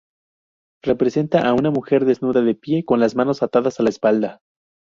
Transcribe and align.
Representa 0.81 1.47
a 1.47 1.53
una 1.53 1.69
mujer 1.69 2.05
desnuda 2.05 2.41
de 2.41 2.55
pie, 2.55 2.83
con 2.83 2.99
las 2.99 3.15
manos 3.15 3.43
atadas 3.43 3.79
a 3.79 3.83
la 3.83 3.89
espalda. 3.89 4.39